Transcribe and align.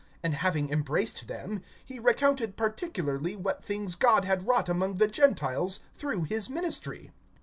(19)And 0.23 0.33
having 0.33 0.69
embraced 0.71 1.27
them, 1.27 1.61
he 1.85 1.99
recounted 1.99 2.57
particularly 2.57 3.35
what 3.35 3.63
things 3.63 3.93
God 3.93 4.25
had 4.25 4.47
wrought 4.47 4.67
among 4.67 4.95
the 4.97 5.07
Gentiles 5.07 5.79
through 5.93 6.23
his 6.23 6.49
ministry. 6.49 7.11